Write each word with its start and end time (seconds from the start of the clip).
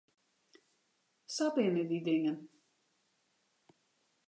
Sa 1.35 1.45
binne 1.55 1.83
dy 1.89 1.99
dingen. 2.07 2.39